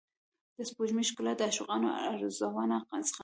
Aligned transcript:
د 0.57 0.59
سپوږمۍ 0.69 1.05
ښکلا 1.09 1.33
د 1.37 1.41
عاشقانو 1.47 1.87
رازونه 1.95 2.35
زغمي. 2.39 2.79